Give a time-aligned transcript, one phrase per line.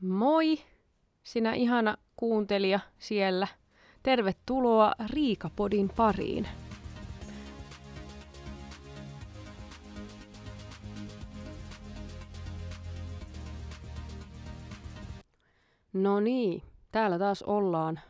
[0.00, 0.58] Moi,
[1.22, 3.48] sinä ihana kuuntelija siellä.
[4.02, 6.48] Tervetuloa Riikapodin pariin.
[15.92, 16.62] No niin,
[16.92, 18.00] täällä taas ollaan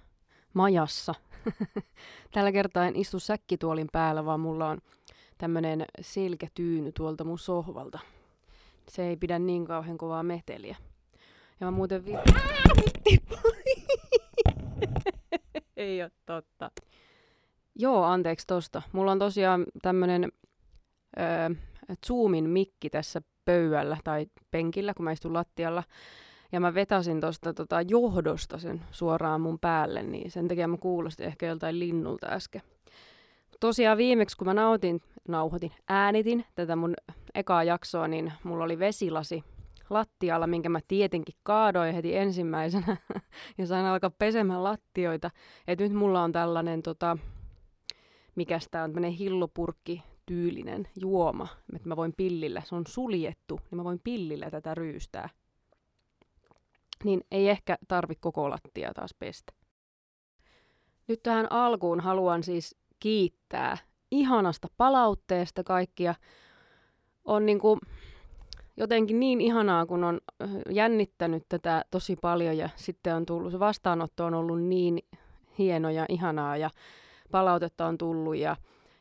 [0.55, 1.15] majassa.
[2.33, 4.79] Tällä kertaa en istu säkkituolin päällä, vaan mulla on
[5.39, 7.99] tämmönen selkätyyny tuolta mun sohvalta.
[8.89, 10.77] Se ei pidä niin kauhean kovaa meteliä.
[11.61, 12.13] Ja mä muuten vi...
[15.77, 16.71] ei ole totta.
[17.75, 18.83] Joo, anteeksi tosta.
[18.93, 20.33] Mulla on tosiaan tämmönen
[21.19, 21.51] öö,
[22.07, 25.83] Zoomin mikki tässä pöydällä tai penkillä, kun mä istun lattialla.
[26.53, 31.27] Ja mä vetäsin tuosta tota, johdosta sen suoraan mun päälle, niin sen takia mä kuulostin
[31.27, 32.63] ehkä joltain linnulta äsken.
[33.61, 36.95] Tosiaan viimeksi, kun mä nautin, nauhoitin, äänitin tätä mun
[37.35, 39.45] ekaa jaksoa, niin mulla oli vesilasi
[39.91, 42.97] lattialla, minkä mä tietenkin kaadoin heti ensimmäisenä
[43.59, 45.31] ja sain alkaa pesemään lattioita.
[45.67, 47.19] Et nyt mulla on tällainen, tota,
[48.35, 53.77] mikä tää on, tämmönen hillopurkki tyylinen juoma, että mä voin pillillä, se on suljettu, niin
[53.77, 55.29] mä voin pillillä tätä ryystää.
[57.05, 59.53] Niin ei ehkä tarvi koko lattia taas pestä.
[61.09, 63.79] Nyt tähän alkuun haluan siis kiittää
[64.11, 66.15] ihanasta palautteesta kaikkia.
[67.25, 67.79] On niinku,
[68.81, 70.21] jotenkin niin ihanaa, kun on
[70.71, 74.99] jännittänyt tätä tosi paljon ja sitten on tullut, se vastaanotto on ollut niin
[75.59, 76.71] hieno ja ihanaa ja
[77.31, 78.57] palautetta on tullut ja,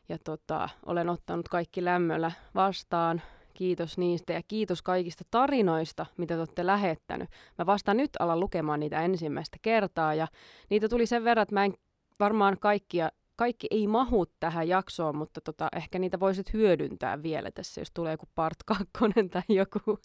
[0.08, 3.22] ja tota, olen ottanut kaikki lämmöllä vastaan.
[3.54, 7.28] Kiitos niistä ja kiitos kaikista tarinoista, mitä te olette lähettänyt.
[7.58, 10.28] Mä vasta nyt alan lukemaan niitä ensimmäistä kertaa ja
[10.70, 11.74] niitä tuli sen verran, että mä en
[12.20, 17.80] varmaan kaikkia kaikki ei mahu tähän jaksoon, mutta tota, ehkä niitä voisit hyödyntää vielä tässä,
[17.80, 19.98] jos tulee joku part kakkonen tai joku.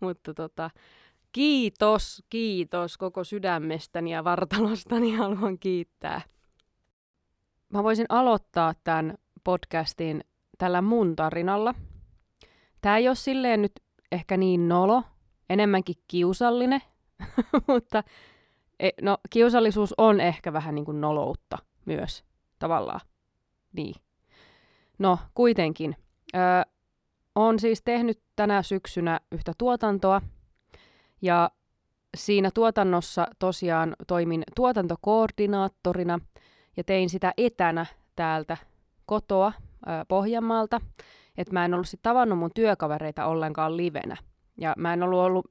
[0.00, 0.70] mutta tota,
[1.32, 6.20] kiitos, kiitos koko sydämestäni ja vartalostani haluan kiittää.
[7.68, 10.24] Mä voisin aloittaa tämän podcastin
[10.58, 11.74] tällä mun tarinalla.
[12.80, 13.72] Tämä ei ole silleen nyt
[14.12, 15.02] ehkä niin nolo,
[15.50, 16.80] enemmänkin kiusallinen,
[17.68, 18.02] mutta
[18.80, 22.31] e, no, kiusallisuus on ehkä vähän niin kuin noloutta myös
[22.62, 23.00] tavallaan.
[23.72, 23.94] Niin.
[24.98, 25.96] No, kuitenkin.
[26.34, 26.40] Öö,
[27.34, 30.22] on siis tehnyt tänä syksynä yhtä tuotantoa,
[31.22, 31.50] ja
[32.16, 36.18] siinä tuotannossa tosiaan toimin tuotantokoordinaattorina,
[36.76, 37.86] ja tein sitä etänä
[38.16, 38.56] täältä
[39.06, 39.52] kotoa
[39.88, 40.80] öö, Pohjanmaalta,
[41.38, 44.16] että mä en ollut sit tavannut mun työkavereita ollenkaan livenä.
[44.60, 45.46] Ja mä en ollut ollut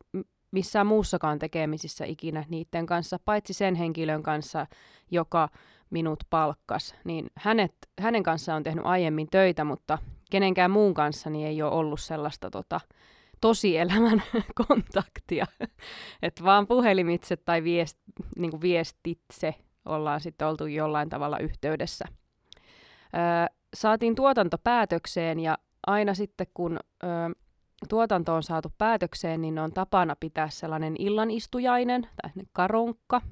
[0.51, 4.67] missään muussakaan tekemisissä ikinä niiden kanssa, paitsi sen henkilön kanssa,
[5.11, 5.49] joka
[5.91, 9.97] minut palkkas, niin hänet, hänen kanssaan on tehnyt aiemmin töitä, mutta
[10.31, 12.79] kenenkään muun kanssa niin ei ole ollut sellaista tota,
[13.41, 14.23] tosielämän
[14.67, 15.47] kontaktia.
[16.21, 17.97] että vaan puhelimitse tai viest,
[18.37, 22.05] niin viestitse ollaan sitten oltu jollain tavalla yhteydessä.
[23.15, 25.57] Öö, saatiin tuotanto päätökseen ja
[25.87, 27.09] aina sitten kun öö,
[27.89, 33.21] tuotanto on saatu päätökseen, niin on tapana pitää sellainen illanistujainen tai karonkka–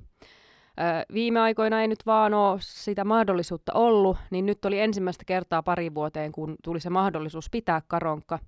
[1.14, 5.96] viime aikoina ei nyt vaan ole sitä mahdollisuutta ollut, niin nyt oli ensimmäistä kertaa pari
[5.96, 8.40] vuoteen, kun tuli se mahdollisuus pitää karonkka.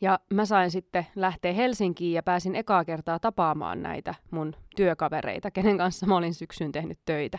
[0.00, 5.78] Ja mä sain sitten lähteä Helsinkiin ja pääsin ekaa kertaa tapaamaan näitä mun työkavereita, kenen
[5.78, 7.38] kanssa mä olin syksyn tehnyt töitä.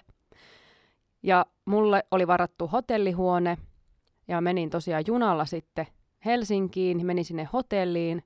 [1.24, 3.58] Ja mulle oli varattu hotellihuone
[4.28, 5.88] ja menin tosiaan junalla sitten
[6.26, 8.24] Helsinkiin, menin sinne hotelliin.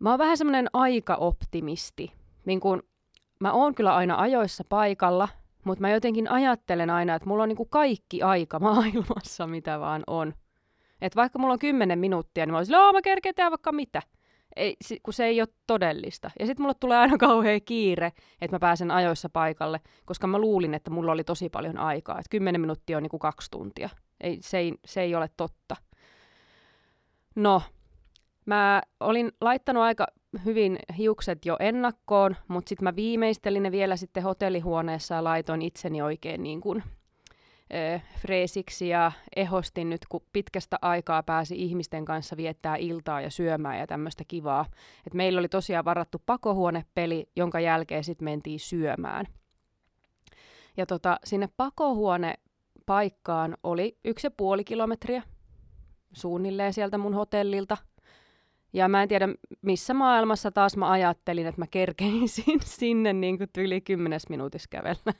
[0.00, 2.12] Mä oon vähän semmoinen aikaoptimisti.
[2.44, 2.82] Niin kun
[3.40, 5.28] mä oon kyllä aina ajoissa paikalla,
[5.64, 10.34] mutta mä jotenkin ajattelen aina, että mulla on niinku kaikki aika maailmassa, mitä vaan on.
[11.00, 14.02] Et vaikka mulla on kymmenen minuuttia, niin mä olisin, mä kerkeen tehdä vaikka mitä.
[14.56, 16.30] Ei, kun se ei ole todellista.
[16.40, 20.74] Ja sitten mulle tulee aina kauhean kiire, että mä pääsen ajoissa paikalle, koska mä luulin,
[20.74, 22.18] että mulla oli tosi paljon aikaa.
[22.18, 23.88] Että kymmenen minuuttia on niinku kaksi tuntia.
[24.20, 25.76] Ei, se, ei, se ei ole totta.
[27.36, 27.62] No,
[28.46, 30.06] mä olin laittanut aika
[30.44, 36.02] hyvin hiukset jo ennakkoon, mutta sitten mä viimeistelin ne vielä sitten hotellihuoneessa ja laitoin itseni
[36.02, 36.82] oikein niin kuin,
[38.18, 43.86] freesiksi ja ehostin nyt, kun pitkästä aikaa pääsi ihmisten kanssa viettää iltaa ja syömään ja
[43.86, 44.66] tämmöistä kivaa.
[45.06, 49.26] Et meillä oli tosiaan varattu pakohuonepeli, jonka jälkeen sitten mentiin syömään.
[50.76, 52.34] Ja tota, sinne pakohuone
[52.86, 55.22] paikkaan oli yksi ja puoli kilometriä
[56.12, 57.76] suunnilleen sieltä mun hotellilta–
[58.72, 59.28] ja mä en tiedä,
[59.62, 65.14] missä maailmassa taas mä ajattelin, että mä kerkeisin sinne niin kuin yli kymmenes minuutissa kävellä.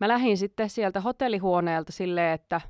[0.00, 2.60] mä lähdin sitten sieltä hotellihuoneelta silleen, että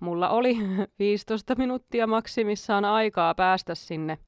[0.00, 0.56] mulla oli
[0.98, 4.18] 15 minuuttia maksimissaan aikaa päästä sinne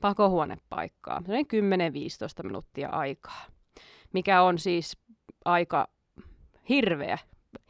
[0.00, 1.22] pakohuonepaikkaa.
[1.26, 1.32] Se
[2.42, 3.44] 10-15 minuuttia aikaa,
[4.12, 4.98] mikä on siis
[5.44, 5.88] aika
[6.68, 7.18] hirveä,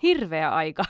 [0.03, 0.85] hirveä aika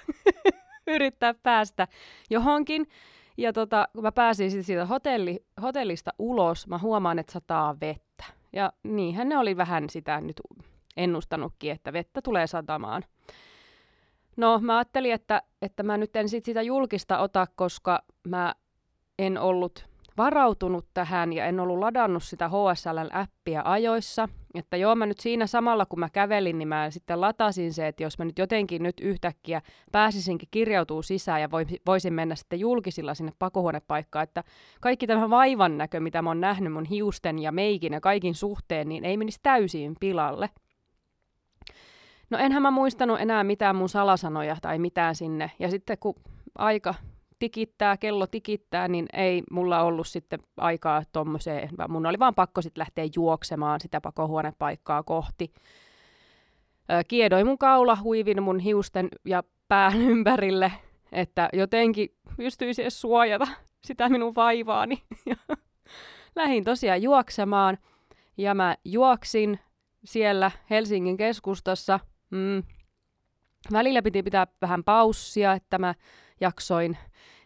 [0.86, 1.88] yrittää päästä
[2.30, 2.86] johonkin.
[3.36, 8.24] Ja tota, kun mä pääsin sit siitä hotelli, hotellista ulos, mä huomaan, että sataa vettä.
[8.52, 10.40] Ja niinhän ne oli vähän sitä nyt
[10.96, 13.04] ennustanutkin, että vettä tulee satamaan.
[14.36, 18.54] No mä ajattelin, että, että mä nyt en sit sitä julkista ota, koska mä
[19.18, 19.86] en ollut
[20.16, 24.28] varautunut tähän ja en ollut ladannut sitä HSL-appia ajoissa.
[24.54, 28.02] Että joo, mä nyt siinä samalla kun mä kävelin, niin mä sitten latasin se, että
[28.02, 31.48] jos mä nyt jotenkin nyt yhtäkkiä pääsisinkin kirjautuu sisään ja
[31.86, 34.44] voisin mennä sitten julkisilla sinne pakohuonepaikkaan, että
[34.80, 38.88] kaikki tämä vaivan näkö, mitä mä oon nähnyt mun hiusten ja meikin ja kaikin suhteen,
[38.88, 40.50] niin ei menisi täysin pilalle.
[42.30, 45.50] No enhän mä muistanut enää mitään mun salasanoja tai mitään sinne.
[45.58, 46.14] Ja sitten kun
[46.58, 46.94] aika
[47.38, 51.68] tikittää, kello tikittää, niin ei mulla ollut sitten aikaa tommoseen.
[51.88, 55.52] Mun oli vaan pakko sitten lähteä juoksemaan sitä pakohuonepaikkaa kohti.
[57.08, 60.72] Kiedoin mun kaula, huivin mun hiusten ja pään ympärille,
[61.12, 63.46] että jotenkin pystyisi edes suojata
[63.84, 65.02] sitä minun vaivaani.
[66.36, 67.78] Lähin tosiaan juoksemaan
[68.36, 69.60] ja mä juoksin
[70.04, 72.00] siellä Helsingin keskustassa.
[72.30, 72.62] Mm.
[73.72, 75.94] Välillä piti pitää vähän paussia, että mä
[76.40, 76.96] jaksoin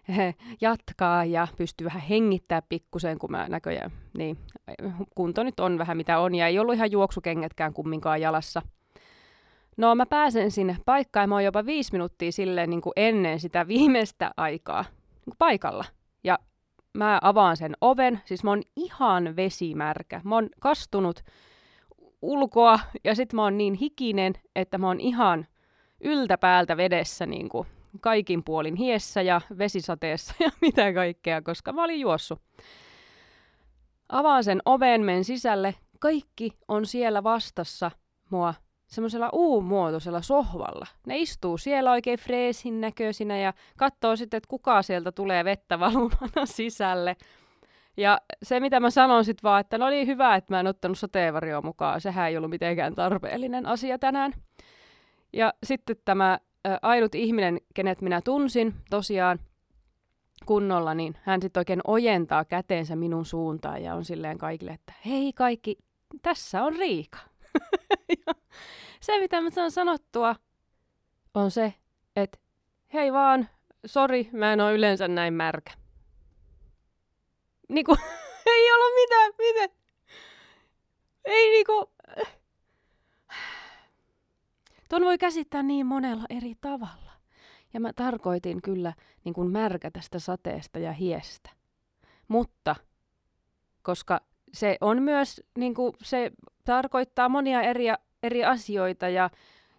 [0.61, 4.39] jatkaa ja pystyy vähän hengittää pikkusen, kun mä näköjään, niin
[5.15, 8.63] kunto nyt on vähän mitä on, ja ei ollut ihan juoksukengätkään kumminkaan jalassa.
[9.77, 13.41] No mä pääsen sinne paikkaan, ja mä oon jopa viisi minuuttia silleen niin kuin ennen
[13.41, 15.85] sitä viimeistä aikaa niin kuin paikalla.
[16.25, 16.39] Ja
[16.95, 20.21] mä avaan sen oven, siis mä oon ihan vesimärkä.
[20.25, 21.21] Mä oon kastunut
[22.23, 25.47] ulkoa, ja sit mä oon niin hikinen, että mä oon ihan
[26.01, 27.67] yltäpäältä vedessä niin kuin
[28.01, 32.41] kaikin puolin hiessä ja vesisateessa ja mitä kaikkea, koska mä olin juossut.
[34.09, 35.75] Avaan sen oven, men sisälle.
[36.01, 37.91] Kaikki on siellä vastassa
[38.31, 38.55] mua
[38.87, 40.87] semmoisella U-muotoisella sohvalla.
[41.07, 46.47] Ne istuu siellä oikein freesin näköisinä ja katsoo sitten, että kuka sieltä tulee vettä valumana
[46.57, 47.17] sisälle.
[47.97, 50.99] Ja se, mitä mä sanon sitten vaan, että no oli hyvä, että mä en ottanut
[50.99, 52.01] sateenvarjoa mukaan.
[52.01, 54.33] Sehän ei ollut mitenkään tarpeellinen asia tänään.
[55.33, 56.39] Ja sitten tämä
[56.83, 59.39] ainut ihminen, kenet minä tunsin tosiaan
[60.47, 65.33] kunnolla, niin hän sitten oikein ojentaa käteensä minun suuntaan ja on silleen kaikille, että hei
[65.33, 65.79] kaikki,
[66.23, 67.19] tässä on Riika.
[69.01, 70.37] se, mitä mä saan sanottua,
[71.35, 71.75] on se,
[72.17, 72.39] että
[72.93, 73.49] hei vaan,
[73.87, 75.73] sori, mä en ole yleensä näin märkä.
[77.69, 77.97] Niinku,
[78.47, 79.71] ei ollut mitään, miten?
[81.25, 81.93] Ei niinku,
[84.91, 87.13] Tuon voi käsittää niin monella eri tavalla.
[87.75, 88.93] Ja mä tarkoitin kyllä
[89.25, 91.51] niin kuin märkä tästä sateesta ja hiestä.
[92.29, 92.77] Mutta,
[93.83, 94.21] koska
[94.53, 96.31] se on myös, niin kuin, se
[96.65, 97.85] tarkoittaa monia eri,
[98.23, 99.31] eri asioita ja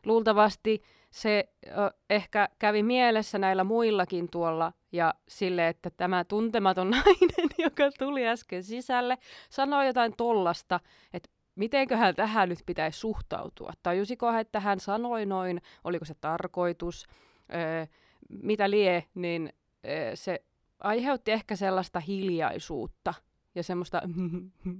[0.05, 1.69] luultavasti se ö,
[2.09, 8.63] ehkä kävi mielessä näillä muillakin tuolla ja sille, että tämä tuntematon nainen, joka tuli äsken
[8.63, 9.17] sisälle,
[9.49, 10.79] sanoi jotain tollasta,
[11.13, 13.73] että mitenköhän tähän nyt pitäisi suhtautua?
[13.83, 17.07] Tajusiko että hän sanoi noin, oliko se tarkoitus,
[17.53, 17.85] öö,
[18.29, 19.53] mitä lie, niin
[19.87, 20.43] öö, se
[20.79, 23.13] aiheutti ehkä sellaista hiljaisuutta
[23.55, 24.01] ja semmoista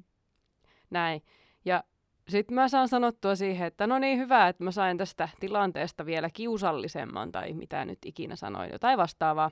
[0.90, 1.22] näin.
[1.66, 1.84] Ja
[2.30, 6.30] sitten mä saan sanottua siihen, että no niin hyvä, että mä sain tästä tilanteesta vielä
[6.34, 9.52] kiusallisemman tai mitä nyt ikinä sanoin, jotain vastaavaa.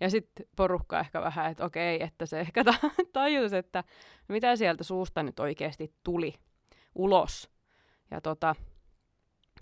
[0.00, 2.64] Ja sitten porukka ehkä vähän, että okei, että se ehkä
[3.12, 3.84] tajusi, että
[4.28, 6.34] mitä sieltä suusta nyt oikeasti tuli
[6.96, 7.50] ulos.
[8.10, 8.54] Ja tota,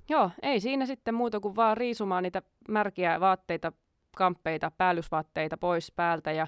[0.09, 3.73] joo, ei siinä sitten muuta kuin vaan riisumaan niitä märkiä vaatteita,
[4.17, 6.47] kamppeita, päällysvaatteita pois päältä ja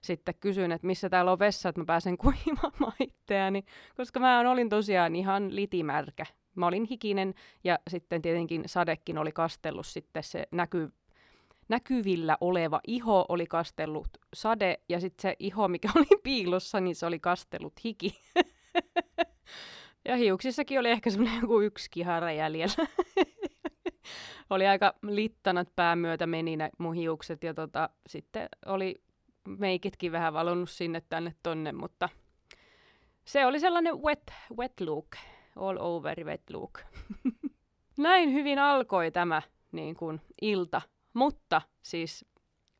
[0.00, 3.64] sitten kysyin, että missä täällä on vessa, että mä pääsen kuivamaan itseäni,
[3.96, 6.26] koska mä olin tosiaan ihan litimärkä.
[6.54, 10.92] Mä olin hikinen ja sitten tietenkin sadekin oli kastellut sitten se näky,
[11.68, 17.06] näkyvillä oleva iho oli kastellut sade ja sitten se iho, mikä oli piilossa, niin se
[17.06, 18.18] oli kastellut hiki.
[20.08, 22.86] Ja hiuksissakin oli ehkä semmoinen joku yksi kihara jäljellä.
[24.50, 29.02] oli aika littanat pään myötä meni ne mun hiukset ja tota, sitten oli
[29.48, 32.08] meikitkin vähän valonnut sinne tänne tonne, mutta
[33.24, 35.06] se oli sellainen wet, wet look,
[35.56, 36.80] all over wet look.
[37.98, 40.82] Näin hyvin alkoi tämä niin kuin, ilta,
[41.14, 42.24] mutta siis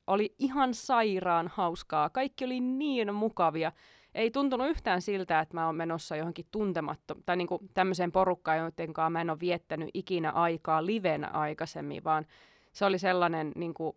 [0.06, 2.10] oli ihan sairaan hauskaa.
[2.10, 3.72] Kaikki oli niin mukavia
[4.16, 9.12] ei tuntunut yhtään siltä, että mä oon menossa johonkin tuntematto tai niinku tämmöiseen porukkaan, jotenkaan
[9.12, 12.26] mä en ole viettänyt ikinä aikaa livenä aikaisemmin, vaan
[12.72, 13.96] se oli sellainen niinku,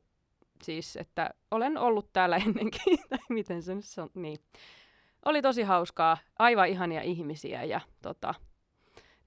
[0.64, 4.40] siis, että olen ollut täällä ennenkin, tai miten se nyt on, niin.
[5.26, 8.34] oli tosi hauskaa, aivan ihania ihmisiä ja tota,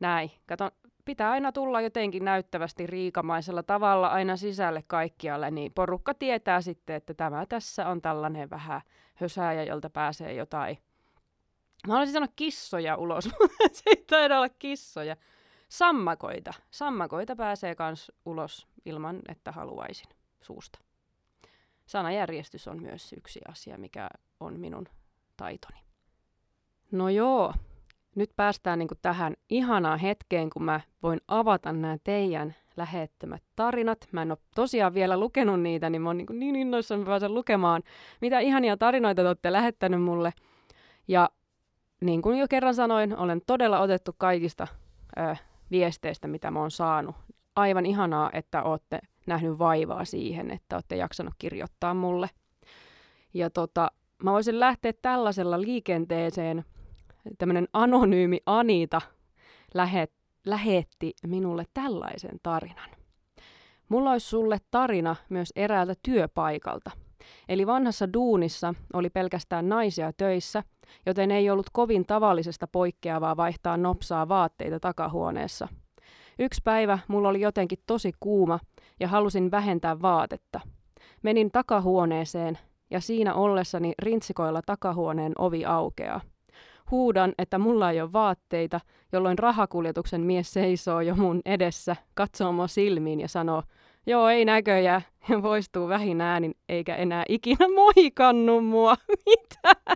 [0.00, 0.30] näin.
[0.46, 0.70] Kato,
[1.04, 7.14] pitää aina tulla jotenkin näyttävästi riikamaisella tavalla aina sisälle kaikkialle, niin porukka tietää sitten, että
[7.14, 8.80] tämä tässä on tällainen vähän
[9.14, 10.78] hösääjä, jolta pääsee jotain.
[11.86, 15.16] Mä haluaisin sanoa kissoja ulos, mutta se ei taida olla kissoja.
[15.68, 16.52] Sammakoita.
[16.70, 20.08] Sammakoita pääsee kans ulos ilman, että haluaisin
[20.40, 20.78] suusta.
[21.86, 24.08] Sanajärjestys on myös yksi asia, mikä
[24.40, 24.88] on minun
[25.36, 25.78] taitoni.
[26.90, 27.54] No joo,
[28.14, 34.08] nyt päästään niin tähän ihanaan hetkeen, kun mä voin avata nämä teidän lähettämät tarinat.
[34.12, 37.82] Mä en ole tosiaan vielä lukenut niitä, niin mä oon niin, niin innoissani pääsen lukemaan,
[38.20, 40.32] mitä ihania tarinoita te olette lähettänyt mulle.
[41.08, 41.30] Ja
[42.00, 44.66] niin kuin jo kerran sanoin, olen todella otettu kaikista
[45.18, 45.36] ö,
[45.70, 47.16] viesteistä, mitä mä oon saanut.
[47.56, 52.30] Aivan ihanaa, että olette nähnyt vaivaa siihen, että olette jaksanut kirjoittaa mulle.
[53.34, 53.90] Ja tota,
[54.22, 56.64] mä voisin lähteä tällaisella liikenteeseen.
[57.38, 59.00] Tämmöinen anonyymi Anita
[59.74, 60.12] lähet,
[60.46, 62.90] lähetti minulle tällaisen tarinan.
[63.88, 66.90] Mulla olisi sulle tarina myös eräältä työpaikalta.
[67.48, 70.62] Eli vanhassa duunissa oli pelkästään naisia töissä,
[71.06, 75.68] joten ei ollut kovin tavallisesta poikkeavaa vaihtaa nopsaa vaatteita takahuoneessa.
[76.38, 78.58] Yksi päivä mulla oli jotenkin tosi kuuma
[79.00, 80.60] ja halusin vähentää vaatetta.
[81.22, 82.58] Menin takahuoneeseen
[82.90, 86.20] ja siinä ollessani rintsikoilla takahuoneen ovi aukeaa.
[86.92, 88.80] Huudan, että mulla ei ole vaatteita,
[89.12, 93.62] jolloin rahakuljetuksen mies seisoo jo mun edessä, katsoo mua silmiin ja sanoo,
[94.06, 98.96] joo ei näköjään, ja poistuu vähin äänin, eikä enää ikinä moikannu mua.
[99.26, 99.94] Mitä?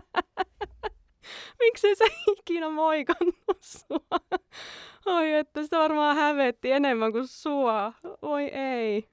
[1.59, 4.19] Miksi se ikinä moikannut sua?
[5.05, 7.93] Oi, että sitä varmaan hävetti enemmän kuin sua.
[8.21, 9.09] Oi ei.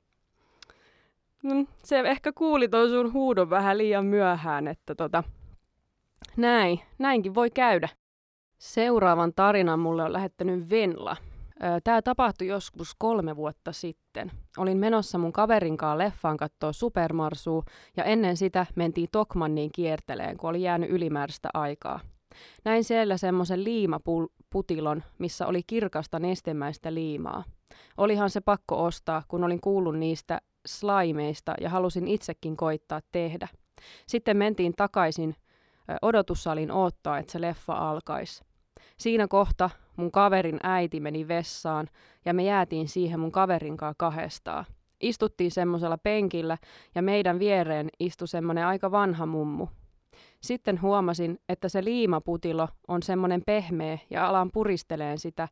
[1.42, 5.24] Mm, se ehkä kuuli tuon sun huudon vähän liian myöhään, että tota,
[6.37, 7.88] näin, näinkin voi käydä.
[8.59, 11.16] Seuraavan tarinan mulle on lähettänyt Venla.
[11.85, 14.31] Tämä tapahtui joskus kolme vuotta sitten.
[14.59, 17.62] Olin menossa mun kaverin kanssa leffaan katsoa Supermarsua
[17.97, 22.00] ja ennen sitä mentiin Tokmanniin kierteleen, kun oli jäänyt ylimääräistä aikaa.
[22.64, 27.45] Näin siellä semmoisen liimaputilon, missä oli kirkasta nestemäistä liimaa.
[27.97, 33.49] Olihan se pakko ostaa, kun olin kuullut niistä slaimeista ja halusin itsekin koittaa tehdä.
[34.07, 35.37] Sitten mentiin takaisin
[36.02, 38.44] odotussalin odottaa, että se leffa alkaisi.
[38.98, 41.88] Siinä kohta mun kaverin äiti meni vessaan
[42.24, 44.64] ja me jäätiin siihen mun kaverin kanssa kahdestaan.
[45.00, 46.58] Istuttiin semmoisella penkillä
[46.94, 49.66] ja meidän viereen istui semmoinen aika vanha mummu.
[50.40, 55.48] Sitten huomasin, että se liimaputilo on semmoinen pehmeä ja alan puristeleen sitä.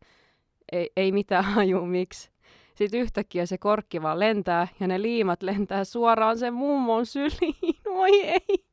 [0.73, 2.31] Ei, ei mitään haju miksi.
[2.75, 7.77] Sitten yhtäkkiä se korkki vaan lentää ja ne liimat lentää suoraan sen mummon syliin.
[7.95, 8.72] Voi ei.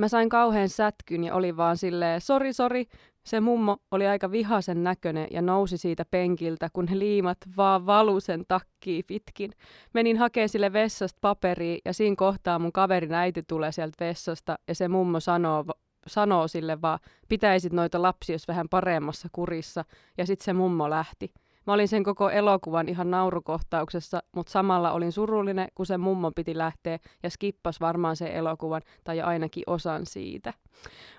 [0.00, 2.84] Mä sain kauhean sätkyn ja oli vaan silleen, sori sori.
[3.24, 8.20] Se mummo oli aika vihasen näköinen ja nousi siitä penkiltä, kun ne liimat vaan valu
[8.20, 9.52] sen takkiin pitkin.
[9.94, 14.74] Menin hakee sille vessasta paperia ja siinä kohtaa mun kaverin äiti tulee sieltä vessasta ja
[14.74, 15.64] se mummo sanoo,
[16.06, 19.84] sanoo sille vaan, pitäisit noita lapsia jos vähän paremmassa kurissa.
[20.18, 21.32] Ja sitten se mummo lähti.
[21.66, 26.58] Mä olin sen koko elokuvan ihan naurukohtauksessa, mutta samalla olin surullinen, kun se mummo piti
[26.58, 30.54] lähteä ja skippas varmaan sen elokuvan tai ainakin osan siitä.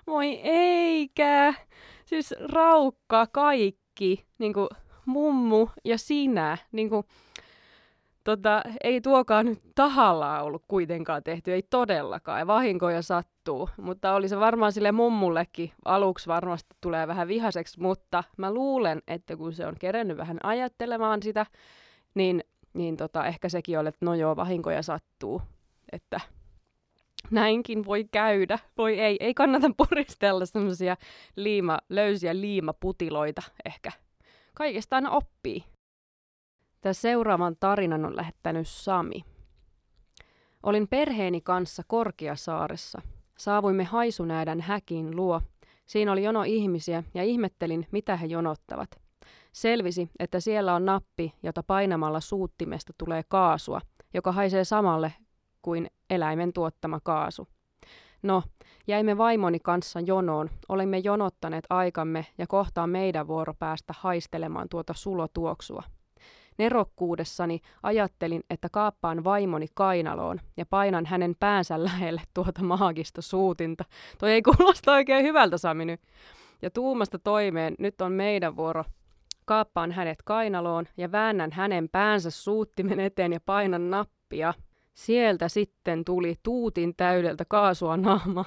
[0.06, 1.54] Voi eikä!
[2.04, 4.68] Siis raukka kaikki, niinku
[5.06, 7.04] mummu ja sinä, niinku,
[8.24, 13.68] tota, ei tuokaan nyt tahallaan ollut kuitenkaan tehty, ei todellakaan, ja vahinkoja sattuu.
[13.76, 19.36] Mutta oli se varmaan sille mummullekin aluksi varmasti tulee vähän vihaseksi, mutta mä luulen, että
[19.36, 21.46] kun se on kerennyt vähän ajattelemaan sitä,
[22.14, 25.42] niin, niin tota, ehkä sekin oli, että no joo, vahinkoja sattuu.
[25.92, 26.20] Että
[27.30, 28.58] näinkin voi käydä.
[28.78, 30.96] Voi ei, ei kannata puristella semmoisia
[31.36, 33.92] liima, löysiä liimaputiloita ehkä.
[34.54, 35.64] Kaikesta aina oppii.
[36.82, 39.24] Tämä seuraavan tarinan on lähettänyt Sami.
[40.62, 43.02] Olin perheeni kanssa Korkeasaaressa.
[43.38, 45.40] Saavuimme haisunäädän häkin luo.
[45.86, 48.90] Siinä oli jono ihmisiä ja ihmettelin, mitä he jonottavat.
[49.52, 53.80] Selvisi, että siellä on nappi, jota painamalla suuttimesta tulee kaasua,
[54.14, 55.12] joka haisee samalle
[55.62, 57.48] kuin eläimen tuottama kaasu.
[58.22, 58.42] No,
[58.86, 60.50] jäimme vaimoni kanssa jonoon.
[60.68, 65.82] Olimme jonottaneet aikamme ja kohtaan meidän vuoro päästä haistelemaan tuota sulotuoksua.
[66.58, 73.84] Nerokkuudessani ajattelin, että kaappaan vaimoni kainaloon ja painan hänen päänsä lähelle tuota maagista suutinta.
[74.18, 76.00] Toi ei kuulosta oikein hyvältä, Sami nyt.
[76.62, 78.84] Ja tuumasta toimeen, nyt on meidän vuoro.
[79.44, 84.54] Kaappaan hänet kainaloon ja väännän hänen päänsä suuttimen eteen ja painan nappia.
[84.94, 88.44] Sieltä sitten tuli tuutin täydeltä kaasua naama.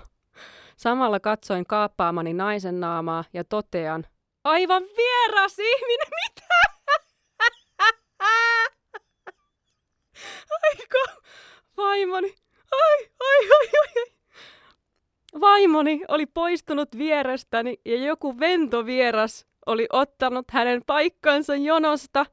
[0.77, 4.05] Samalla katsoin kaappaamani naisen naamaa ja totean,
[4.43, 6.64] aivan vieras ihminen, mitä?
[10.63, 11.21] Aiko,
[11.77, 12.35] vaimoni,
[12.71, 14.15] ai, ai, ai, ai, ai.
[15.41, 22.25] Vaimoni oli poistunut vierestäni ja joku ventovieras oli ottanut hänen paikkansa jonosta.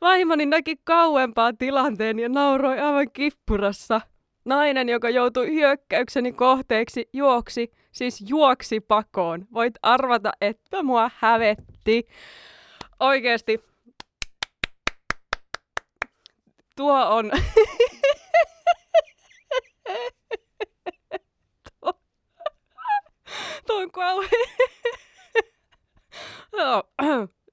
[0.00, 4.00] Vaimoni näki kauempaa tilanteen ja nauroi aivan kippurassa.
[4.44, 9.46] Nainen, joka joutui hyökkäykseni kohteeksi, juoksi, siis juoksi pakoon.
[9.54, 12.06] Voit arvata, että mua hävetti.
[13.00, 13.69] Oikeesti.
[16.80, 17.30] Tuo on...
[21.80, 21.92] tuo...
[23.66, 24.30] tuo on kauhean...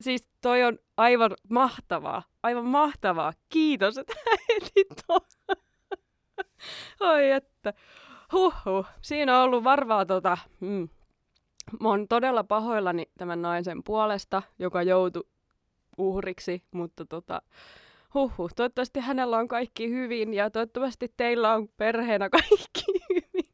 [0.02, 2.24] siis toi on aivan mahtavaa.
[2.44, 3.34] Aivan mahtavaa.
[3.50, 4.14] Kiitos, että
[4.50, 5.04] etit.
[7.00, 7.74] Oi että.
[8.34, 8.86] Huhhuh.
[9.02, 10.38] Siinä on ollut varmaa tota...
[10.60, 10.90] Mm.
[11.80, 15.24] Mä oon todella pahoillani tämän naisen puolesta, joka joutui
[15.98, 17.42] uhriksi, mutta tota,
[18.14, 23.50] huhhuh, toivottavasti hänellä on kaikki hyvin ja toivottavasti teillä on perheenä kaikki hyvin.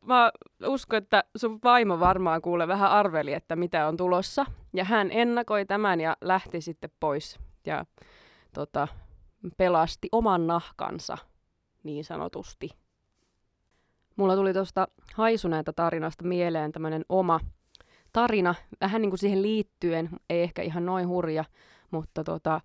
[0.00, 0.32] Mä
[0.66, 4.46] uskon, että sun vaimo varmaan kuule vähän arveli, että mitä on tulossa.
[4.74, 7.86] Ja hän ennakoi tämän ja lähti sitten pois ja
[8.54, 8.88] tota,
[9.56, 11.18] pelasti oman nahkansa
[11.82, 12.70] niin sanotusti.
[14.16, 17.40] Mulla tuli tuosta haisuneeta tarinasta mieleen tämmöinen oma
[18.12, 21.44] tarina, vähän niin kuin siihen liittyen, ei ehkä ihan noin hurja,
[21.90, 22.60] mutta tota,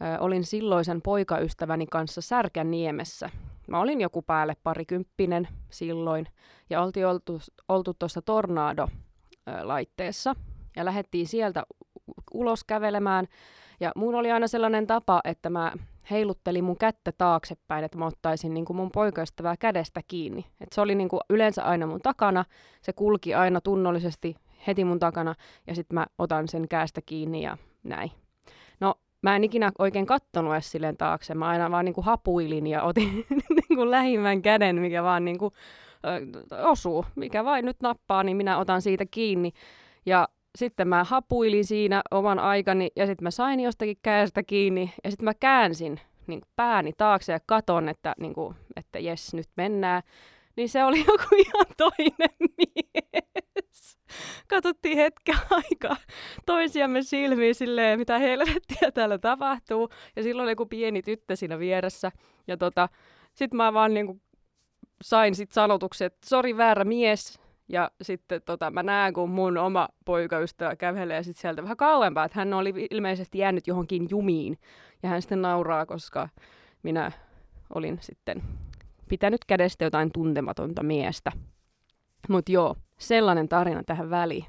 [0.00, 3.30] ö, olin silloisen poikaystäväni kanssa Särkänniemessä.
[3.68, 6.26] Mä olin joku päälle parikymppinen silloin
[6.70, 10.36] ja oltiin oltu, oltu tuossa Tornado-laitteessa
[10.76, 11.62] ja lähdettiin sieltä
[12.34, 13.26] ulos kävelemään.
[13.80, 15.72] Ja mulla oli aina sellainen tapa, että mä
[16.10, 20.46] heilutteli mun kättä taaksepäin, että mä ottaisin niin kuin mun poikaystävää kädestä kiinni.
[20.60, 22.44] Et se oli niin kuin yleensä aina mun takana,
[22.82, 25.34] se kulki aina tunnollisesti heti mun takana,
[25.66, 28.10] ja sitten mä otan sen käästä kiinni ja näin.
[29.22, 32.82] Mä en ikinä oikein kattonut edes silleen taakse, mä aina vaan niin kuin hapuilin ja
[32.82, 35.54] otin niin kuin lähimmän käden, mikä vaan niin kuin,
[36.52, 39.52] ö, osuu, mikä vain nyt nappaa, niin minä otan siitä kiinni.
[40.06, 45.10] Ja sitten mä hapuilin siinä oman aikani ja sitten mä sain jostakin käestä kiinni ja
[45.10, 49.48] sitten mä käänsin niin kuin pääni taakse ja katon, että, niin kuin, että jes, nyt
[49.56, 50.02] mennään.
[50.56, 53.71] Niin se oli joku ihan toinen mies.
[54.48, 55.36] Katsottiin hetken
[55.70, 55.96] aikaa
[56.46, 59.88] toisiamme silmiin silleen, mitä helvettiä täällä tapahtuu.
[60.16, 62.12] Ja silloin oli joku pieni tyttö siinä vieressä.
[62.46, 62.88] Ja tota,
[63.34, 64.22] sitten mä vaan niin kuin
[65.02, 69.88] sain sit sanotuksen, että sori väärä mies, ja sitten tota, mä näen, kun mun oma
[70.04, 74.58] poikaystävä kävelee sit sieltä vähän kauempaa, että hän oli ilmeisesti jäänyt johonkin jumiin.
[75.02, 76.28] Ja hän sitten nauraa, koska
[76.82, 77.12] minä
[77.74, 78.42] olin sitten
[79.08, 81.32] pitänyt kädestä jotain tuntematonta miestä.
[82.28, 84.44] Mutta joo, sellainen tarina tähän väliin.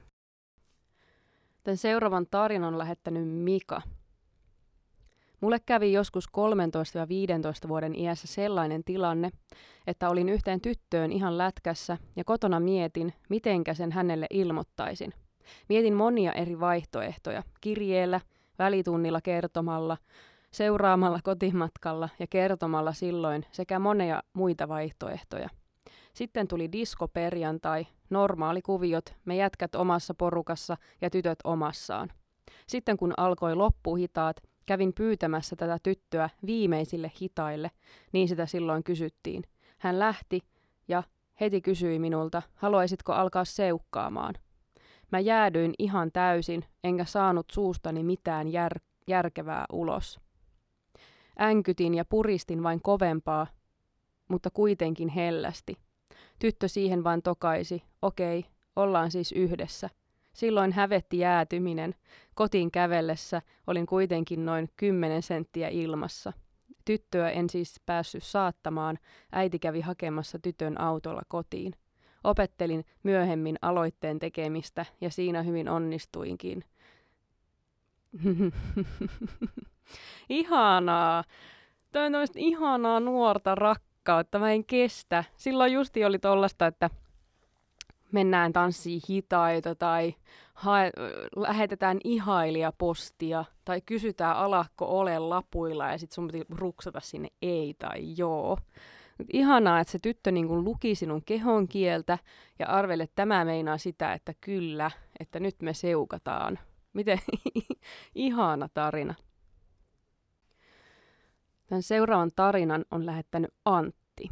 [1.64, 3.82] Tämän seuraavan tarinan on lähettänyt Mika.
[5.42, 6.26] Mulle kävi joskus
[7.66, 9.32] 13-15 vuoden iässä sellainen tilanne,
[9.88, 15.14] että olin yhteen tyttöön ihan lätkässä ja kotona mietin, mitenkä sen hänelle ilmoittaisin.
[15.70, 18.22] Mietin monia eri vaihtoehtoja, kirjeellä,
[18.60, 19.98] välitunnilla kertomalla,
[20.52, 25.50] seuraamalla kotimatkalla ja kertomalla silloin sekä monia muita vaihtoehtoja.
[26.14, 32.10] Sitten tuli diskoperjantai, normaali kuviot, me jätkät omassa porukassa ja tytöt omassaan.
[32.68, 37.72] Sitten kun alkoi loppuhitaat, Kävin pyytämässä tätä tyttöä viimeisille hitaille,
[38.12, 39.44] niin sitä silloin kysyttiin.
[39.78, 40.42] Hän lähti
[40.88, 41.04] ja
[41.40, 44.36] heti kysyi minulta, haluaisitko alkaa seukkaamaan.
[45.12, 50.20] Mä jäädyin ihan täysin, enkä saanut suustani mitään jär- järkevää ulos.
[51.40, 53.48] Änkytin ja puristin vain kovempaa,
[54.28, 55.78] mutta kuitenkin hellästi.
[56.40, 59.90] Tyttö siihen vain tokaisi, okei, ollaan siis yhdessä–
[60.34, 61.96] Silloin hävetti jäätyminen.
[62.36, 66.34] Kotiin kävellessä olin kuitenkin noin 10 senttiä ilmassa.
[66.86, 69.00] Tyttöä en siis päässyt saattamaan,
[69.32, 71.74] äiti kävi hakemassa tytön autolla kotiin.
[72.24, 76.64] Opettelin myöhemmin aloitteen tekemistä ja siinä hyvin onnistuinkin.
[80.30, 81.24] ihanaa!
[81.92, 83.93] Toi on ihanaa nuorta rakkautta,
[84.40, 85.24] mä en kestä.
[85.38, 86.90] Silloin justi oli tollasta, että
[88.12, 90.16] mennään tanssiin hitaita tai
[90.54, 90.92] hae,
[91.36, 98.14] lähetetään ihailijapostia tai kysytään alakko ole lapuilla ja sitten sun piti ruksata sinne ei tai
[98.18, 98.58] joo.
[99.34, 102.18] Ihanaa, että se tyttö niin luki sinun kehon kieltä
[102.60, 106.60] ja arveli, että tämä meinaa sitä, että kyllä, että nyt me seukataan.
[106.94, 107.20] Miten
[108.16, 109.16] ihana tarina.
[111.68, 114.32] Tämän seuraavan tarinan on lähettänyt Antti.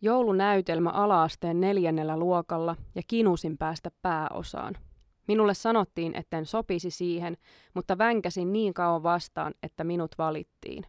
[0.00, 4.74] Joulunäytelmä alaasteen neljännellä luokalla ja kinusin päästä pääosaan.
[5.28, 7.36] Minulle sanottiin, etten sopisi siihen,
[7.74, 10.86] mutta vänkäsin niin kauan vastaan, että minut valittiin.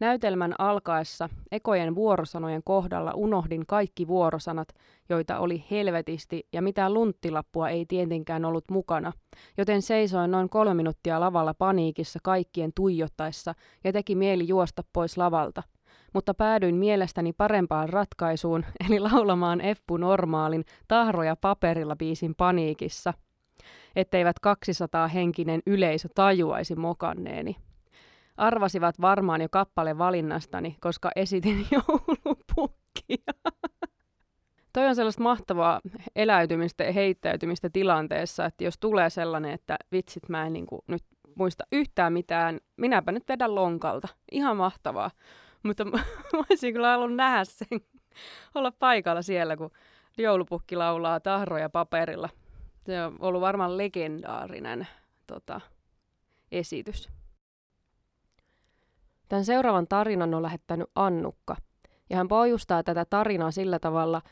[0.00, 4.68] Näytelmän alkaessa ekojen vuorosanojen kohdalla unohdin kaikki vuorosanat,
[5.08, 9.12] joita oli helvetisti ja mitään lunttilappua ei tietenkään ollut mukana,
[9.58, 13.54] joten seisoin noin kolme minuuttia lavalla paniikissa kaikkien tuijottaessa
[13.84, 15.62] ja teki mieli juosta pois lavalta.
[16.14, 23.14] Mutta päädyin mielestäni parempaan ratkaisuun, eli laulamaan Eppu Normaalin tahroja paperilla biisin paniikissa,
[23.96, 27.56] etteivät 200 henkinen yleisö tajuaisi mokanneeni
[28.36, 33.34] arvasivat varmaan jo kappale valinnastani, koska esitin joulupukkia.
[34.72, 35.80] Toi on sellaista mahtavaa
[36.16, 41.04] eläytymistä ja heittäytymistä tilanteessa, että jos tulee sellainen, että vitsit mä en niin kuin nyt
[41.34, 44.08] muista yhtään mitään, minäpä nyt vedän lonkalta.
[44.32, 45.10] Ihan mahtavaa.
[45.62, 45.98] Mutta mä
[46.32, 47.80] olisin kyllä halunnut nähdä sen,
[48.54, 49.70] olla paikalla siellä, kun
[50.18, 52.28] joulupukki laulaa tahroja paperilla.
[52.86, 54.88] Se on ollut varmaan legendaarinen
[55.26, 55.60] tota,
[56.52, 57.08] esitys.
[59.28, 61.56] Tämän seuraavan tarinan on lähettänyt Annukka.
[62.10, 64.22] Ja hän pohjustaa tätä tarinaa sillä tavalla,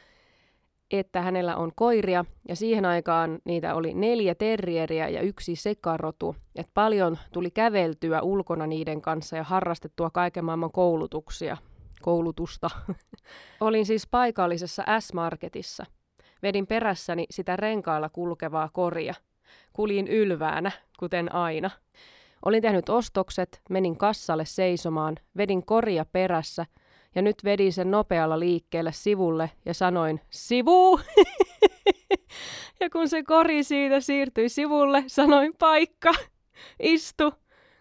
[0.90, 6.36] että hänellä on koiria ja siihen aikaan niitä oli neljä terrieriä ja yksi sekarotu.
[6.56, 11.56] Et paljon tuli käveltyä ulkona niiden kanssa ja harrastettua kaiken maailman koulutuksia,
[12.02, 12.70] koulutusta.
[13.60, 15.86] Olin siis paikallisessa S-Marketissa.
[16.42, 19.14] Vedin perässäni sitä renkaalla kulkevaa koria.
[19.72, 21.70] Kuljin ylväänä, kuten aina.
[22.44, 26.66] Olin tehnyt ostokset, menin kassalle seisomaan, vedin koria perässä
[27.14, 31.00] ja nyt vedin sen nopealla liikkeellä sivulle ja sanoin, sivu!
[32.80, 36.12] ja kun se kori siitä siirtyi sivulle, sanoin paikka,
[36.80, 37.34] istu.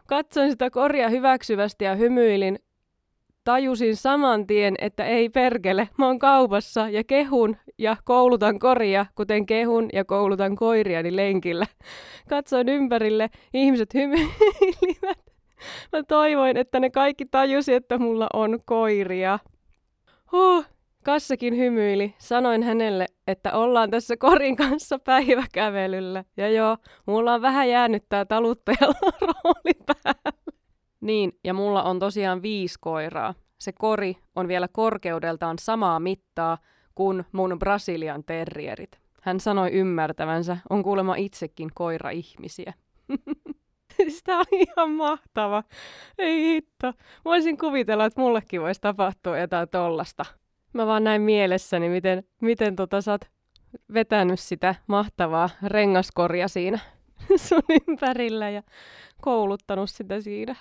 [0.07, 2.59] Katsoin sitä koria hyväksyvästi ja hymyilin,
[3.43, 9.45] tajusin saman tien, että ei perkele, mä oon kaupassa ja kehun ja koulutan koria, kuten
[9.45, 11.65] kehun ja koulutan koiriani lenkillä.
[12.29, 15.19] Katsoin ympärille, ihmiset hymyilivät.
[15.91, 19.39] Mä toivoin, että ne kaikki tajusi, että mulla on koiria.
[20.31, 20.65] Huh,
[21.03, 22.13] Kassakin hymyili.
[22.17, 26.23] Sanoin hänelle, että ollaan tässä korin kanssa päiväkävelyllä.
[26.37, 30.40] Ja joo, mulla on vähän jäänyt tää taluttajalla rooli päällä.
[31.01, 33.33] Niin, ja mulla on tosiaan viisi koiraa.
[33.57, 36.57] Se kori on vielä korkeudeltaan samaa mittaa
[36.95, 38.99] kuin mun Brasilian terrierit.
[39.21, 42.73] Hän sanoi ymmärtävänsä, on kuulemma itsekin koira-ihmisiä.
[44.09, 45.63] Sitä oli ihan mahtava.
[46.17, 46.93] Ei hitto.
[47.25, 50.25] Voisin kuvitella, että mullekin voisi tapahtua jotain tollasta.
[50.73, 53.21] Mä vaan näin mielessäni, miten, miten tota sä oot
[53.93, 56.79] vetänyt sitä mahtavaa rengaskoria siinä
[57.47, 58.63] sun ympärillä ja
[59.21, 60.55] kouluttanut sitä siinä.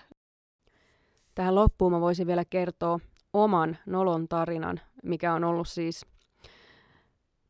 [1.35, 3.01] Tähän loppuun mä voisin vielä kertoa
[3.33, 6.07] oman nolon tarinan, mikä on ollut siis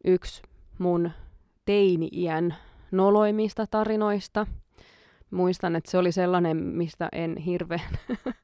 [0.05, 0.43] yksi
[0.79, 1.11] mun
[1.65, 2.55] teini-iän
[2.91, 4.47] noloimista tarinoista.
[5.31, 7.99] Muistan, että se oli sellainen, mistä en hirveän,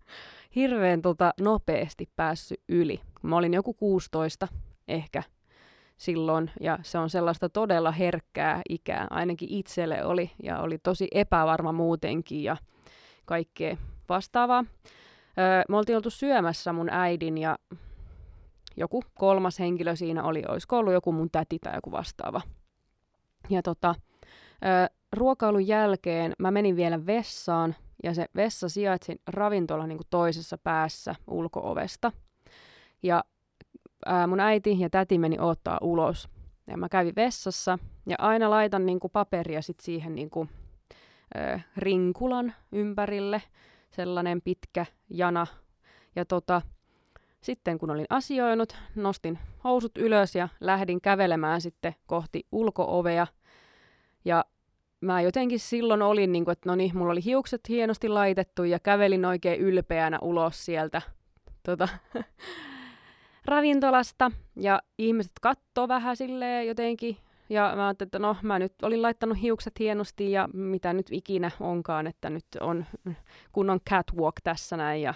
[0.56, 3.00] hirveän tota nopeasti päässyt yli.
[3.22, 4.48] Mä olin joku 16
[4.88, 5.22] ehkä
[5.96, 11.72] silloin, ja se on sellaista todella herkkää ikää, ainakin itselle oli, ja oli tosi epävarma
[11.72, 12.56] muutenkin, ja
[13.24, 13.76] kaikkea
[14.08, 14.64] vastaavaa.
[15.38, 17.58] Öö, me oltiin oltu syömässä mun äidin ja
[18.76, 22.40] joku kolmas henkilö siinä oli, olisiko ollut joku mun täti tai joku vastaava.
[23.50, 23.94] Ja tota,
[24.64, 31.14] öö, ruokailun jälkeen mä menin vielä vessaan ja se vessa sijaitsi ravintolan niin toisessa päässä
[31.26, 32.12] ulkoovesta.
[33.02, 33.24] Ja
[34.06, 36.28] ää, mun äiti ja täti meni ottaa ulos.
[36.66, 40.48] Ja mä kävin vessassa ja aina laitan niin kuin paperia sit siihen niin kuin,
[41.36, 43.42] ö, rinkulan ympärille
[43.96, 45.46] sellainen pitkä jana.
[46.16, 46.62] Ja tota,
[47.40, 53.26] sitten kun olin asioinut, nostin housut ylös ja lähdin kävelemään sitten kohti ulkoovea.
[54.24, 54.44] Ja
[55.00, 58.78] mä jotenkin silloin olin, niin kuin, että no niin, mulla oli hiukset hienosti laitettu ja
[58.78, 61.02] kävelin oikein ylpeänä ulos sieltä
[61.62, 61.88] tota,
[63.44, 64.30] ravintolasta.
[64.56, 67.16] Ja ihmiset kattoo vähän silleen jotenkin
[67.48, 71.50] ja mä ajattelin, että no mä nyt olin laittanut hiukset hienosti ja mitä nyt ikinä
[71.60, 72.84] onkaan, että nyt on
[73.52, 75.02] kunnon catwalk tässä näin.
[75.02, 75.14] Ja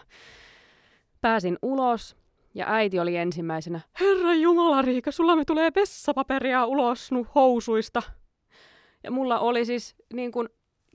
[1.20, 2.16] pääsin ulos
[2.54, 8.02] ja äiti oli ensimmäisenä, Herra Jumala Riika, sulla me tulee vessapaperia ulos nu housuista.
[9.04, 10.48] Ja mulla oli siis niin kuin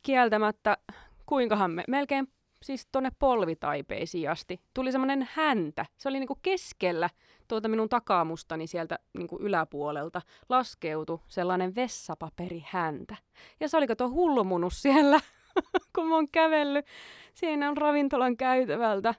[0.03, 0.77] kieltämättä,
[1.25, 2.27] kuinkahan me, melkein
[2.65, 4.61] siis tonne polvitaipeisiin asti.
[4.73, 5.85] Tuli semmoinen häntä.
[5.97, 7.09] Se oli niinku keskellä
[7.47, 13.15] tuolta minun takaamustani sieltä niinku yläpuolelta laskeutu sellainen vessapaperihäntä.
[13.59, 15.19] Ja se oli kato hullumunut siellä,
[15.95, 16.85] kun mä oon kävellyt.
[17.33, 19.15] Siinä on ravintolan käytävältä.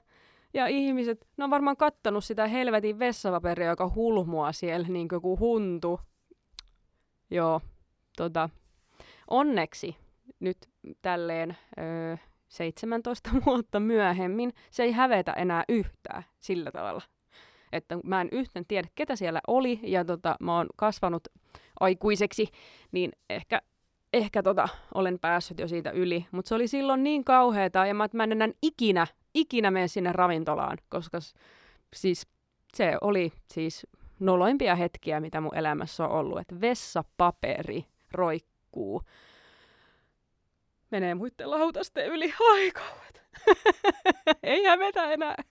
[0.53, 5.99] Ja ihmiset, ne on varmaan kattanut sitä helvetin vessapaperia, joka hulmua siellä niin kuin huntu.
[7.31, 7.61] Joo,
[8.17, 8.49] tota,
[9.27, 9.95] onneksi
[10.39, 10.57] nyt
[11.01, 17.01] tälleen öö, 17 vuotta myöhemmin se ei hävetä enää yhtään sillä tavalla.
[17.71, 21.27] Että mä en yhtään tiedä, ketä siellä oli, ja tota, mä oon kasvanut
[21.79, 22.47] aikuiseksi,
[22.91, 23.61] niin ehkä,
[24.13, 26.25] ehkä tota, olen päässyt jo siitä yli.
[26.31, 29.87] Mutta se oli silloin niin kauheeta, ja mä, että mä en enää ikinä, ikinä mene
[29.87, 31.19] sinne ravintolaan, koska
[31.95, 32.27] siis
[32.75, 33.87] se oli siis
[34.19, 36.39] noloimpia hetkiä, mitä mun elämässä on ollut.
[36.39, 39.01] Että vessapaperi roikkuu
[40.91, 42.33] menee muiden lautasten yli.
[42.51, 42.71] Ai
[44.43, 45.35] Ei hävetä enää.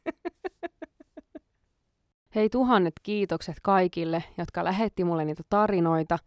[2.35, 6.18] Hei tuhannet kiitokset kaikille, jotka lähetti mulle niitä tarinoita.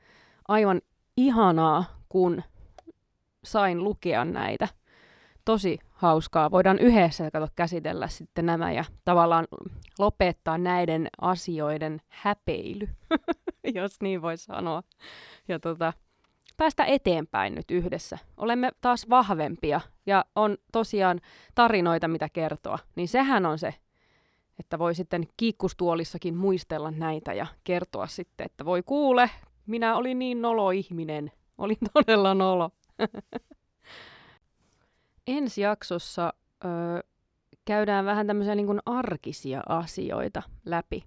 [0.47, 0.81] Aivan
[1.17, 2.43] ihanaa, kun
[3.43, 4.67] sain lukea näitä.
[5.45, 6.51] Tosi hauskaa.
[6.51, 9.47] Voidaan yhdessä kato, käsitellä sitten nämä ja tavallaan
[9.99, 12.87] lopettaa näiden asioiden häpeily,
[13.75, 14.83] jos niin voi sanoa.
[15.47, 15.93] Ja tota,
[16.59, 18.17] päästä eteenpäin nyt yhdessä.
[18.37, 21.21] Olemme taas vahvempia ja on tosiaan
[21.55, 22.79] tarinoita, mitä kertoa.
[22.95, 23.73] Niin sehän on se,
[24.59, 29.29] että voi sitten kiikkustuolissakin muistella näitä ja kertoa sitten, että voi kuule,
[29.65, 31.31] minä olin niin nolo ihminen.
[31.57, 32.69] Olin todella nolo.
[35.27, 36.33] Ensi jaksossa
[36.65, 36.99] öö,
[37.65, 41.03] käydään vähän tämmöisiä niin kuin arkisia asioita läpi.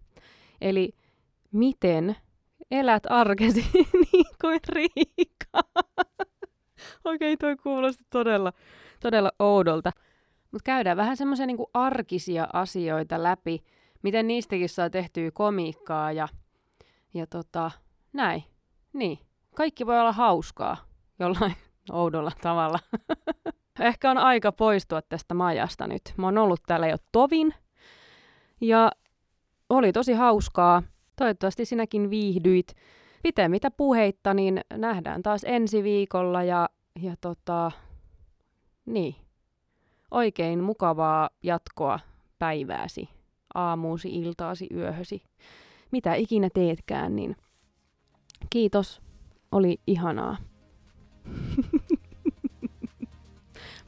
[0.61, 0.93] Eli
[1.53, 2.17] miten
[2.71, 3.67] elät arkesi
[4.13, 5.32] niin kuin Riika.
[7.05, 8.53] Okei, toi kuulosti todella,
[9.01, 9.91] todella oudolta.
[10.53, 13.65] Mutta käydään vähän semmoisia niinku arkisia asioita läpi,
[14.03, 16.29] miten niistäkin saa tehtyä komiikkaa ja,
[17.15, 17.71] ja tota,
[18.13, 18.45] näin.
[18.93, 19.19] Niin,
[19.57, 20.77] kaikki voi olla hauskaa
[21.19, 21.57] jollain
[21.93, 22.79] oudolla tavalla.
[23.81, 26.03] Ehkä on aika poistua tästä majasta nyt.
[26.17, 27.55] Mä oon ollut täällä jo tovin
[28.61, 28.93] ja
[29.71, 30.83] oli tosi hauskaa.
[31.17, 32.75] Toivottavasti sinäkin viihdyit.
[33.23, 36.69] Pitemmittä puheitta, niin nähdään taas ensi viikolla ja,
[37.03, 37.71] ja tota,
[38.87, 39.15] niin,
[40.11, 42.01] oikein mukavaa jatkoa
[42.39, 43.09] päivääsi,
[43.55, 45.23] aamuusi, iltaasi, yöhösi,
[45.91, 47.37] mitä ikinä teetkään, niin
[48.51, 49.03] kiitos,
[49.53, 50.37] oli ihanaa.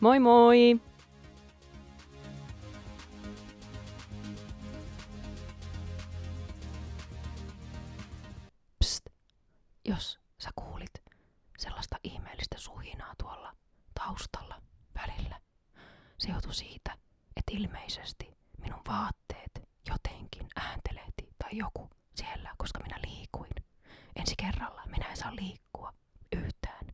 [0.01, 0.81] moi moi!
[9.85, 11.03] jos sä kuulit
[11.59, 13.57] sellaista ihmeellistä suhinaa tuolla
[13.95, 14.63] taustalla
[14.95, 15.41] välillä,
[16.19, 16.99] se johtui siitä,
[17.37, 23.53] että ilmeisesti minun vaatteet jotenkin ääntelehti tai joku siellä, koska minä liikuin.
[24.17, 25.93] Ensi kerralla minä en saa liikkua
[26.37, 26.87] yhtään,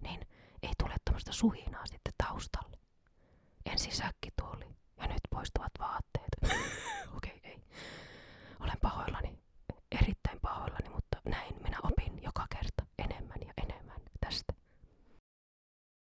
[0.00, 0.20] niin
[0.62, 2.78] ei tule tämmöistä suhinaa sitten taustalle.
[3.90, 6.28] säkki tuli ja nyt poistuvat vaatteet.
[7.16, 7.62] Okei, okay, ei.
[8.60, 9.38] Olen pahoillani,
[9.92, 14.52] erittäin pahoillani, mutta näin minä opin joka kerta enemmän ja enemmän tästä.